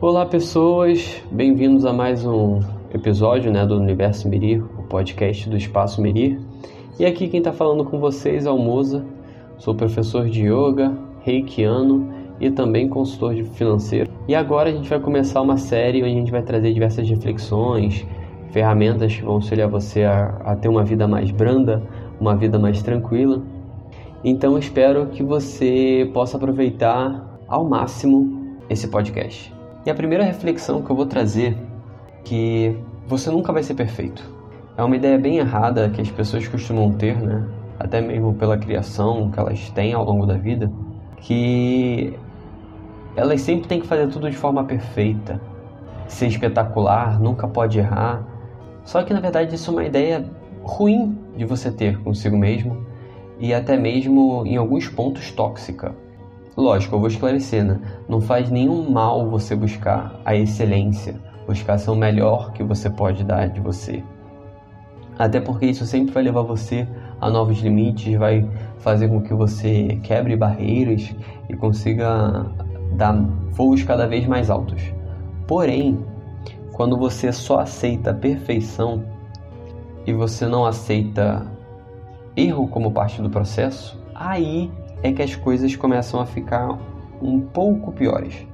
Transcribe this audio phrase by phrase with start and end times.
[0.00, 2.60] Olá pessoas, bem-vindos a mais um
[2.92, 6.38] episódio né, do Universo Mirir, o podcast do Espaço Mirir.
[6.98, 9.04] E aqui quem está falando com vocês é o Moza,
[9.56, 14.10] sou professor de Yoga, reikiano e também consultor financeiro.
[14.26, 18.04] E agora a gente vai começar uma série onde a gente vai trazer diversas reflexões,
[18.50, 21.82] ferramentas que vão auxiliar você a, a ter uma vida mais branda,
[22.20, 23.42] uma vida mais tranquila.
[24.24, 29.53] Então espero que você possa aproveitar ao máximo esse podcast.
[29.86, 31.56] E a primeira reflexão que eu vou trazer
[32.24, 32.74] que
[33.06, 34.24] você nunca vai ser perfeito.
[34.78, 37.46] É uma ideia bem errada que as pessoas costumam ter, né?
[37.78, 40.72] Até mesmo pela criação que elas têm ao longo da vida,
[41.18, 42.18] que
[43.14, 45.38] elas sempre têm que fazer tudo de forma perfeita,
[46.08, 48.24] ser espetacular, nunca pode errar.
[48.84, 50.24] Só que na verdade isso é uma ideia
[50.62, 52.86] ruim de você ter consigo mesmo
[53.38, 55.94] e até mesmo em alguns pontos tóxica.
[56.56, 57.80] Lógico, eu vou esclarecer, né?
[58.08, 63.24] Não faz nenhum mal você buscar a excelência, buscar ser o melhor que você pode
[63.24, 64.04] dar de você.
[65.18, 66.86] Até porque isso sempre vai levar você
[67.20, 71.14] a novos limites, vai fazer com que você quebre barreiras
[71.48, 72.46] e consiga
[72.92, 73.14] dar
[73.50, 74.82] voos cada vez mais altos.
[75.48, 75.98] Porém,
[76.72, 79.04] quando você só aceita a perfeição
[80.06, 81.46] e você não aceita
[82.36, 84.70] erro como parte do processo, aí
[85.04, 86.78] é que as coisas começam a ficar
[87.20, 88.46] um pouco piores.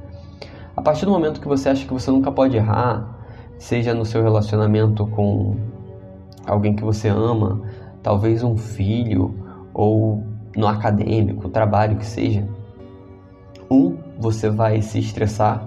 [0.77, 3.09] A partir do momento que você acha que você nunca pode errar,
[3.57, 5.57] seja no seu relacionamento com
[6.45, 7.63] alguém que você ama,
[8.03, 9.33] talvez um filho
[9.73, 10.25] ou
[10.57, 12.45] no acadêmico, trabalho que seja,
[13.71, 15.65] um, você vai se estressar,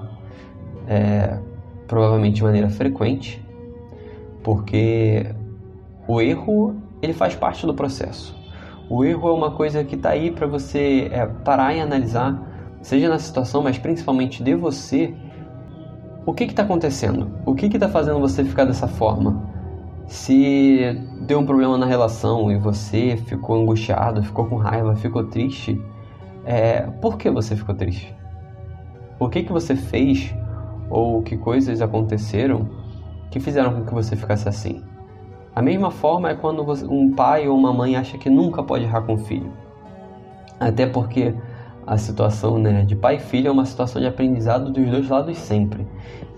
[0.85, 1.39] é,
[1.87, 3.41] provavelmente de maneira frequente,
[4.43, 5.33] porque
[6.05, 8.42] o erro ele faz parte do processo.
[8.95, 12.39] O erro é uma coisa que está aí para você é, parar e analisar,
[12.79, 15.15] seja na situação, mas principalmente de você.
[16.27, 17.27] O que está acontecendo?
[17.43, 19.49] O que está fazendo você ficar dessa forma?
[20.05, 25.81] Se deu um problema na relação e você ficou angustiado, ficou com raiva, ficou triste,
[26.45, 28.15] é, por que você ficou triste?
[29.19, 30.31] O que, que você fez
[30.87, 32.69] ou que coisas aconteceram
[33.31, 34.83] que fizeram com que você ficasse assim?
[35.55, 39.01] A mesma forma é quando um pai ou uma mãe acha que nunca pode errar
[39.01, 39.51] com o filho.
[40.59, 41.33] Até porque
[41.85, 45.37] a situação né, de pai e filho é uma situação de aprendizado dos dois lados
[45.37, 45.85] sempre.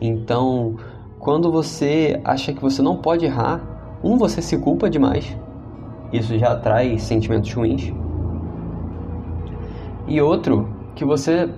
[0.01, 0.75] Então,
[1.19, 3.61] quando você acha que você não pode errar,
[4.03, 5.35] um, você se culpa demais,
[6.11, 7.93] isso já atrai sentimentos ruins.
[10.07, 11.49] E outro, que você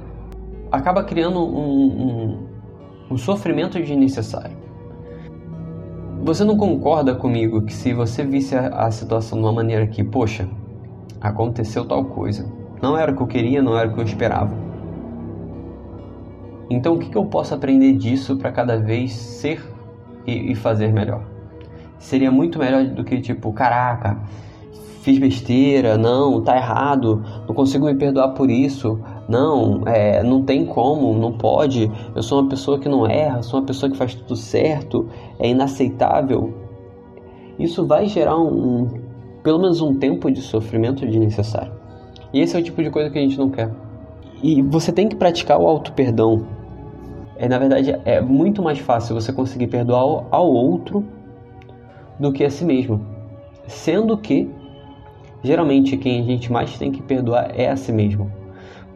[0.71, 2.47] acaba criando um, um,
[3.11, 4.56] um sofrimento desnecessário.
[6.27, 10.45] Você não concorda comigo que se você visse a, situação de uma maneira que, poxa,
[11.21, 12.45] aconteceu tal coisa,
[12.81, 14.53] não era o que eu queria, não era o que eu esperava.
[16.69, 19.63] Então, o que, que eu posso aprender disso para cada vez ser
[20.25, 21.23] e, e fazer melhor?
[21.97, 24.17] Seria muito melhor do que tipo, caraca,
[25.07, 30.65] fiz besteira, não, tá errado, não consigo me perdoar por isso, não, é, não tem
[30.65, 34.13] como, não pode, eu sou uma pessoa que não erra, sou uma pessoa que faz
[34.13, 35.07] tudo certo,
[35.39, 36.53] é inaceitável.
[37.57, 38.87] Isso vai gerar um, um
[39.41, 41.71] pelo menos um tempo de sofrimento desnecessário.
[42.33, 43.71] E esse é o tipo de coisa que a gente não quer.
[44.43, 46.45] E você tem que praticar o auto-perdão.
[47.37, 51.05] É, na verdade, é muito mais fácil você conseguir perdoar ao outro
[52.19, 52.99] do que a si mesmo.
[53.67, 54.49] Sendo que,
[55.43, 58.31] geralmente, quem a gente mais tem que perdoar é a si mesmo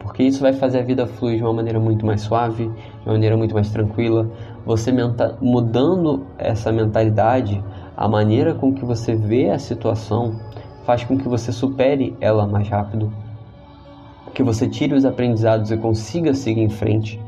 [0.02, 3.12] porque isso vai fazer a vida fluir de uma maneira muito mais suave, de uma
[3.12, 4.28] maneira muito mais tranquila.
[4.66, 4.92] Você
[5.40, 7.62] mudando essa mentalidade,
[7.96, 10.40] a maneira com que você vê a situação
[10.84, 13.12] faz com que você supere ela mais rápido,
[14.34, 17.20] que você tire os aprendizados e consiga seguir em frente,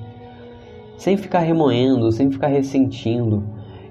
[0.97, 3.45] sem ficar remoendo, sem ficar ressentindo.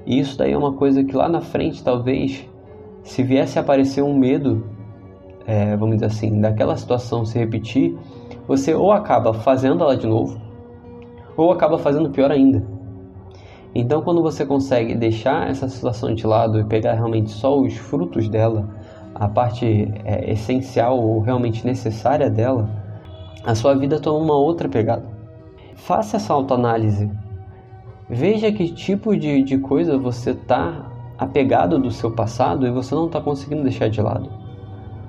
[0.06, 2.46] E isso daí é uma coisa que lá na frente, talvez,
[3.04, 4.66] se viesse a aparecer um medo,
[5.46, 7.98] é, vamos dizer assim, daquela situação se repetir,
[8.48, 10.40] você ou acaba fazendo ela de novo,
[11.36, 12.64] ou acaba fazendo pior ainda.
[13.76, 18.30] Então, quando você consegue deixar essa situação de lado e pegar realmente só os frutos
[18.30, 18.70] dela,
[19.16, 22.70] a parte é, essencial ou realmente necessária dela,
[23.44, 25.04] a sua vida toma uma outra pegada.
[25.76, 27.10] Faça essa autoanálise.
[28.08, 33.08] Veja que tipo de, de coisa você está apegado do seu passado e você não
[33.08, 34.43] está conseguindo deixar de lado.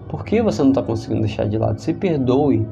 [0.09, 1.81] Por que você não está conseguindo deixar de lado?
[1.81, 2.67] Se perdoe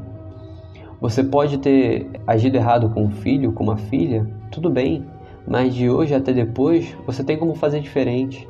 [1.03, 5.05] você pode ter agido errado com um filho, com uma filha, tudo bem,
[5.45, 8.49] mas de hoje até depois você tem como fazer diferente.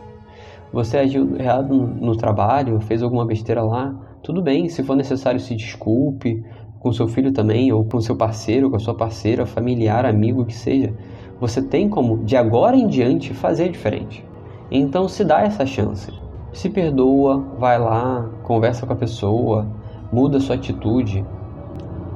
[0.71, 5.57] Você agiu errado no trabalho, fez alguma besteira lá, tudo bem, se for necessário se
[5.57, 6.45] desculpe
[6.79, 10.55] com seu filho também, ou com seu parceiro, com a sua parceira, familiar, amigo, que
[10.55, 10.93] seja.
[11.41, 14.23] você tem como, de agora em diante, fazer diferente.
[14.71, 16.13] Então se dá essa chance.
[16.53, 19.67] Se perdoa, vai lá, conversa com a pessoa,
[20.13, 21.25] muda sua atitude.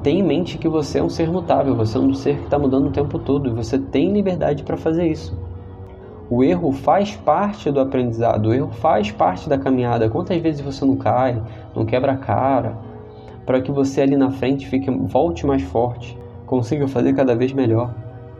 [0.03, 2.59] Tenha em mente que você é um ser mutável, você é um ser que está
[2.59, 5.35] mudando o tempo todo e você tem liberdade para fazer isso.
[6.29, 10.09] O erro faz parte do aprendizado, o erro faz parte da caminhada.
[10.09, 11.41] Quantas vezes você não cai,
[11.75, 12.77] não quebra a cara,
[13.45, 17.91] para que você ali na frente fique, volte mais forte, consiga fazer cada vez melhor,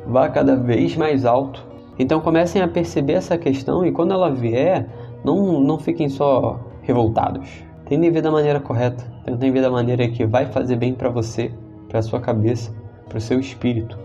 [0.05, 1.65] vá cada vez mais alto.
[1.97, 4.87] Então comecem a perceber essa questão e quando ela vier,
[5.23, 7.49] não, não fiquem só revoltados.
[7.87, 11.51] Tentem ver da maneira correta, tentem ver da maneira que vai fazer bem para você,
[11.87, 12.71] para sua cabeça,
[13.07, 13.97] para o seu espírito.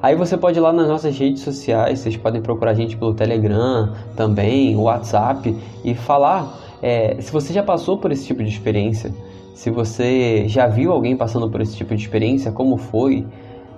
[0.00, 3.14] Aí você pode ir lá nas nossas redes sociais, vocês podem procurar a gente pelo
[3.14, 9.14] Telegram também, WhatsApp e falar é, se você já passou por esse tipo de experiência,
[9.54, 13.24] se você já viu alguém passando por esse tipo de experiência, como foi,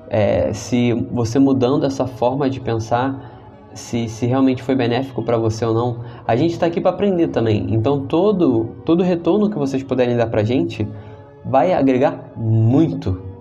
[0.08, 3.33] é, se você mudando essa forma de pensar,
[3.74, 6.00] se, se realmente foi benéfico para você ou não.
[6.26, 7.66] A gente está aqui para aprender também.
[7.70, 10.86] Então todo todo retorno que vocês puderem dar para a gente
[11.44, 13.34] vai agregar muito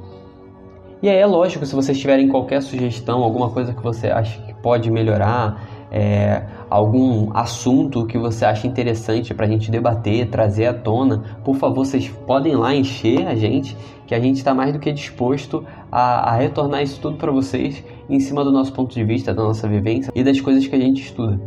[1.03, 4.53] e aí é lógico, se vocês tiverem qualquer sugestão, alguma coisa que você acha que
[4.53, 5.62] pode melhorar,
[5.94, 11.56] é, algum assunto que você acha interessante para a gente debater, trazer à tona, por
[11.56, 15.63] favor, vocês podem lá encher a gente, que a gente está mais do que disposto
[15.92, 19.44] a, a retornar isso tudo para vocês em cima do nosso ponto de vista, da
[19.44, 21.40] nossa vivência e das coisas que a gente estuda.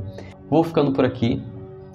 [0.48, 1.42] Vou ficando por aqui.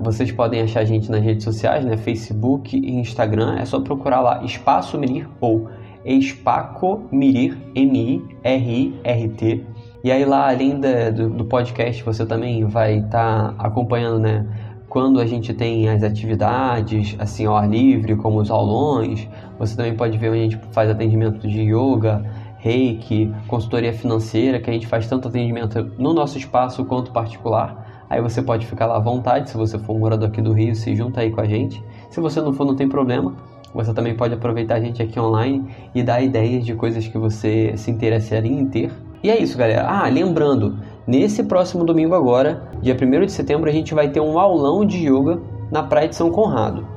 [0.03, 1.95] Vocês podem achar a gente nas redes sociais, né?
[1.95, 3.55] Facebook e Instagram.
[3.59, 5.69] É só procurar lá Espaço Mirir ou
[6.03, 9.65] Espaco Mirir, M-I-R-I-R-T.
[10.03, 14.45] E aí lá, além do, do, podcast, você também vai estar tá acompanhando, né?
[14.89, 19.29] Quando a gente tem as atividades, assim, ao ar livre, como os aulões.
[19.59, 22.25] Você também pode ver onde a gente faz atendimento de yoga,
[22.57, 28.05] reiki, consultoria financeira, que a gente faz tanto atendimento no nosso espaço quanto particular.
[28.09, 30.75] Aí você pode ficar lá à vontade, se você for um morador aqui do Rio,
[30.75, 31.81] se junta aí com a gente.
[32.09, 33.35] Se você não for, não tem problema.
[33.73, 35.63] Você também pode aproveitar a gente aqui online
[35.95, 38.91] e dar ideias de coisas que você se interessaria em ter.
[39.23, 39.85] E é isso, galera.
[39.87, 44.39] Ah, lembrando, nesse próximo domingo agora, dia 1 de setembro, a gente vai ter um
[44.39, 45.39] aulão de yoga
[45.71, 46.87] na Praia de São Conrado.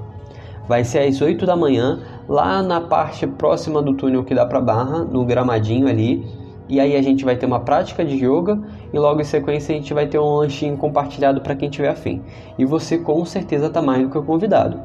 [0.66, 4.60] Vai ser às 8 da manhã, lá na parte próxima do túnel que dá para
[4.60, 6.24] Barra, no gramadinho ali.
[6.66, 8.58] E aí a gente vai ter uma prática de yoga
[8.90, 12.22] e logo em sequência a gente vai ter um lanchinho compartilhado para quem tiver afim.
[12.58, 14.80] E você com certeza está mais do que convidado.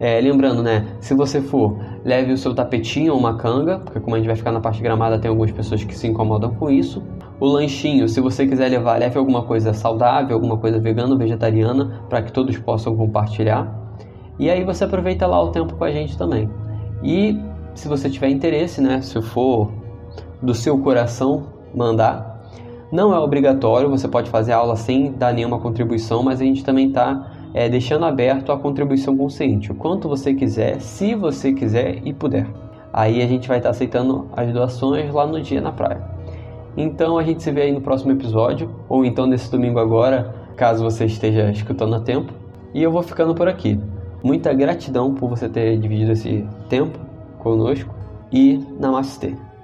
[0.00, 0.86] É, lembrando, né?
[1.00, 4.36] Se você for, leve o seu tapetinho ou uma canga, porque como a gente vai
[4.36, 7.02] ficar na parte gramada, tem algumas pessoas que se incomodam com isso.
[7.40, 12.04] O lanchinho, se você quiser levar, leve alguma coisa saudável, alguma coisa vegana ou vegetariana,
[12.08, 13.76] para que todos possam compartilhar.
[14.38, 16.48] E aí você aproveita lá o tempo com a gente também.
[17.02, 17.36] E
[17.74, 19.00] se você tiver interesse, né?
[19.00, 19.72] Se for
[20.40, 22.40] do seu coração mandar,
[22.92, 26.88] não é obrigatório, você pode fazer aula sem dar nenhuma contribuição, mas a gente também
[26.88, 32.12] está é, deixando aberto a contribuição consciente, o quanto você quiser, se você quiser e
[32.12, 32.46] puder.
[32.92, 36.02] Aí a gente vai estar aceitando as doações lá no dia na praia.
[36.76, 40.84] Então a gente se vê aí no próximo episódio, ou então nesse domingo agora, caso
[40.84, 42.32] você esteja escutando a tempo.
[42.74, 43.80] E eu vou ficando por aqui.
[44.22, 46.98] Muita gratidão por você ter dividido esse tempo
[47.38, 47.94] conosco
[48.32, 49.47] e namastê.